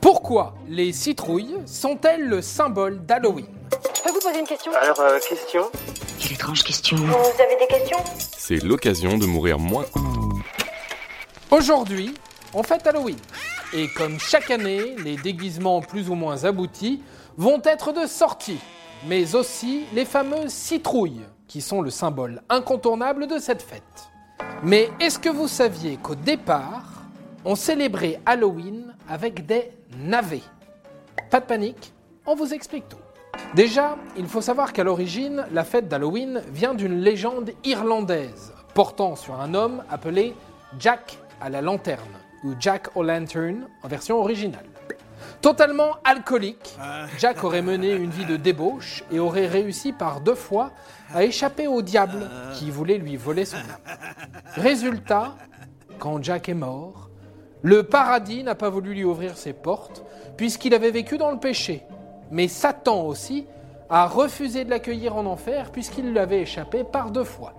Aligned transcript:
Pourquoi 0.00 0.54
les 0.68 0.92
citrouilles 0.92 1.56
sont-elles 1.66 2.28
le 2.28 2.40
symbole 2.40 3.04
d'Halloween 3.04 3.46
Je 3.96 4.02
peux 4.02 4.12
vous 4.12 4.20
poser 4.20 4.38
une 4.38 4.46
question 4.46 4.70
Alors, 4.80 5.00
euh, 5.00 5.18
question 5.18 5.62
Quelle 6.20 6.32
étrange 6.34 6.62
question. 6.62 6.96
Vous 6.96 7.42
avez 7.42 7.56
des 7.58 7.66
questions 7.66 7.98
C'est 8.36 8.62
l'occasion 8.62 9.18
de 9.18 9.26
mourir 9.26 9.58
moins. 9.58 9.86
Aujourd'hui, 11.50 12.14
on 12.54 12.62
fête 12.62 12.86
Halloween. 12.86 13.16
Et 13.74 13.88
comme 13.88 14.20
chaque 14.20 14.50
année, 14.50 14.94
les 15.04 15.16
déguisements 15.16 15.80
plus 15.80 16.08
ou 16.08 16.14
moins 16.14 16.44
aboutis 16.44 17.02
vont 17.36 17.60
être 17.64 17.92
de 17.92 18.06
sortie. 18.06 18.60
Mais 19.08 19.34
aussi 19.34 19.84
les 19.94 20.04
fameuses 20.04 20.52
citrouilles, 20.52 21.22
qui 21.48 21.60
sont 21.60 21.82
le 21.82 21.90
symbole 21.90 22.42
incontournable 22.48 23.26
de 23.26 23.38
cette 23.38 23.62
fête. 23.62 23.82
Mais 24.62 24.90
est-ce 25.00 25.18
que 25.18 25.28
vous 25.28 25.48
saviez 25.48 25.96
qu'au 25.96 26.14
départ, 26.14 26.97
on 27.44 27.54
célébrait 27.54 28.20
Halloween 28.26 28.94
avec 29.08 29.46
des 29.46 29.70
navets 29.98 30.42
Pas 31.30 31.40
de 31.40 31.46
panique, 31.46 31.92
on 32.26 32.34
vous 32.34 32.52
explique 32.52 32.88
tout. 32.88 32.98
Déjà, 33.54 33.96
il 34.16 34.26
faut 34.26 34.40
savoir 34.40 34.72
qu'à 34.72 34.84
l'origine, 34.84 35.46
la 35.52 35.64
fête 35.64 35.88
d'Halloween 35.88 36.42
vient 36.52 36.74
d'une 36.74 37.00
légende 37.00 37.50
irlandaise 37.64 38.52
portant 38.74 39.16
sur 39.16 39.40
un 39.40 39.54
homme 39.54 39.82
appelé 39.90 40.34
Jack 40.78 41.18
à 41.40 41.48
la 41.48 41.62
lanterne, 41.62 42.14
ou 42.44 42.54
Jack 42.60 42.94
O'Lantern 42.96 43.66
en 43.82 43.88
version 43.88 44.18
originale. 44.18 44.66
Totalement 45.40 45.96
alcoolique, 46.04 46.76
Jack 47.18 47.42
aurait 47.44 47.62
mené 47.62 47.92
une 47.92 48.10
vie 48.10 48.24
de 48.24 48.36
débauche 48.36 49.04
et 49.10 49.18
aurait 49.18 49.46
réussi 49.46 49.92
par 49.92 50.20
deux 50.20 50.34
fois 50.34 50.72
à 51.14 51.24
échapper 51.24 51.66
au 51.66 51.82
diable 51.82 52.28
qui 52.54 52.70
voulait 52.70 52.98
lui 52.98 53.16
voler 53.16 53.44
son 53.44 53.56
âme. 53.56 53.98
Résultat, 54.56 55.36
quand 55.98 56.22
Jack 56.22 56.48
est 56.48 56.54
mort, 56.54 57.07
le 57.62 57.82
paradis 57.82 58.42
n'a 58.42 58.54
pas 58.54 58.70
voulu 58.70 58.94
lui 58.94 59.04
ouvrir 59.04 59.36
ses 59.36 59.52
portes 59.52 60.04
puisqu'il 60.36 60.74
avait 60.74 60.90
vécu 60.90 61.18
dans 61.18 61.30
le 61.30 61.38
péché. 61.38 61.82
Mais 62.30 62.48
Satan 62.48 63.02
aussi 63.02 63.46
a 63.90 64.06
refusé 64.06 64.64
de 64.64 64.70
l'accueillir 64.70 65.16
en 65.16 65.26
enfer 65.26 65.70
puisqu'il 65.72 66.10
lui 66.10 66.18
avait 66.18 66.42
échappé 66.42 66.84
par 66.84 67.10
deux 67.10 67.24
fois. 67.24 67.54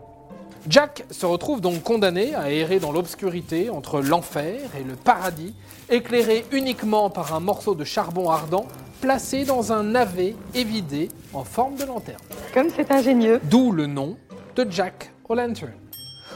Jack 0.68 1.06
se 1.10 1.26
retrouve 1.26 1.62
donc 1.62 1.84
condamné 1.84 2.36
à 2.36 2.52
errer 2.52 2.80
dans 2.80 2.92
l'obscurité 2.92 3.70
entre 3.70 4.02
l'enfer 4.02 4.60
et 4.78 4.84
le 4.84 4.96
paradis, 4.96 5.56
éclairé 5.90 6.46
uniquement 6.52 7.10
par 7.10 7.34
un 7.34 7.40
morceau 7.40 7.76
de 7.76 7.84
charbon 7.86 8.30
ardent 8.30 8.66
placé 9.00 9.46
dans 9.46 9.72
un 9.72 9.84
navet 9.84 10.36
évidé 10.54 11.10
en 11.34 11.44
forme 11.44 11.76
de 11.76 11.86
lanterne. 11.86 12.22
Comme 12.54 12.70
c'est 12.70 12.92
ingénieux. 12.92 13.40
D'où 13.46 13.72
le 13.72 13.86
nom 13.86 14.18
de 14.56 14.68
Jack 14.70 15.14
O'Lantern. 15.30 15.72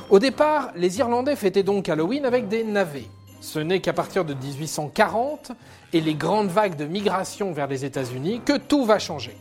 Au 0.09 0.19
départ, 0.19 0.71
les 0.75 0.99
Irlandais 0.99 1.35
fêtaient 1.35 1.63
donc 1.63 1.89
Halloween 1.89 2.25
avec 2.25 2.47
des 2.47 2.63
navets. 2.63 3.07
Ce 3.43 3.59
n'est 3.59 3.81
qu'à 3.81 3.91
partir 3.91 4.23
de 4.23 4.33
1840 4.33 5.51
et 5.91 5.99
les 5.99 6.15
grandes 6.15 6.47
vagues 6.47 6.77
de 6.77 6.85
migration 6.85 7.51
vers 7.51 7.67
les 7.67 7.83
États-Unis 7.83 8.39
que 8.45 8.57
tout 8.57 8.85
va 8.85 8.99
changer. 8.99 9.35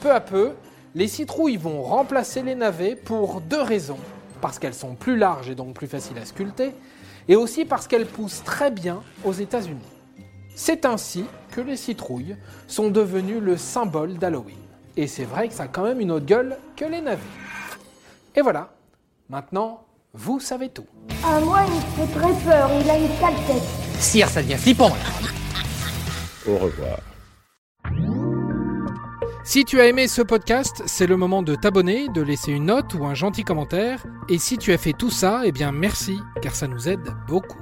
Peu 0.00 0.10
à 0.10 0.18
peu, 0.18 0.54
les 0.96 1.06
citrouilles 1.06 1.56
vont 1.56 1.80
remplacer 1.80 2.42
les 2.42 2.56
navets 2.56 2.96
pour 2.96 3.40
deux 3.40 3.62
raisons. 3.62 4.00
Parce 4.40 4.58
qu'elles 4.58 4.74
sont 4.74 4.96
plus 4.96 5.16
larges 5.16 5.48
et 5.48 5.54
donc 5.54 5.74
plus 5.74 5.86
faciles 5.86 6.18
à 6.18 6.24
sculpter, 6.24 6.74
et 7.28 7.36
aussi 7.36 7.64
parce 7.64 7.86
qu'elles 7.86 8.08
poussent 8.08 8.42
très 8.42 8.72
bien 8.72 9.00
aux 9.22 9.32
États-Unis. 9.32 9.78
C'est 10.56 10.84
ainsi 10.84 11.24
que 11.52 11.60
les 11.60 11.76
citrouilles 11.76 12.36
sont 12.66 12.90
devenues 12.90 13.38
le 13.38 13.56
symbole 13.56 14.14
d'Halloween. 14.14 14.58
Et 14.96 15.06
c'est 15.06 15.24
vrai 15.24 15.46
que 15.46 15.54
ça 15.54 15.62
a 15.62 15.68
quand 15.68 15.84
même 15.84 16.00
une 16.00 16.10
autre 16.10 16.26
gueule 16.26 16.56
que 16.74 16.84
les 16.84 17.00
navets. 17.00 17.22
Et 18.34 18.40
voilà, 18.40 18.72
maintenant, 19.30 19.85
vous 20.16 20.40
savez 20.40 20.70
tout. 20.70 20.86
Ah, 21.24 21.40
moi, 21.40 21.60
il 21.66 21.74
me 21.74 22.06
fait 22.06 22.18
très 22.18 22.32
peur, 22.44 22.70
il 22.80 22.90
a 22.90 22.98
une 22.98 23.08
sale 23.20 23.34
tête. 23.46 23.62
Sire, 23.98 24.28
ça 24.28 24.42
devient 24.42 24.56
flippant 24.56 24.88
là. 24.88 26.52
Au 26.52 26.58
revoir. 26.58 26.98
Si 29.44 29.64
tu 29.64 29.80
as 29.80 29.86
aimé 29.86 30.08
ce 30.08 30.22
podcast, 30.22 30.82
c'est 30.86 31.06
le 31.06 31.16
moment 31.16 31.42
de 31.42 31.54
t'abonner, 31.54 32.08
de 32.08 32.20
laisser 32.20 32.50
une 32.50 32.66
note 32.66 32.94
ou 32.94 33.04
un 33.04 33.14
gentil 33.14 33.44
commentaire. 33.44 34.04
Et 34.28 34.38
si 34.38 34.58
tu 34.58 34.72
as 34.72 34.78
fait 34.78 34.92
tout 34.92 35.10
ça, 35.10 35.42
eh 35.44 35.52
bien 35.52 35.70
merci, 35.70 36.18
car 36.42 36.54
ça 36.54 36.66
nous 36.66 36.88
aide 36.88 37.14
beaucoup. 37.28 37.58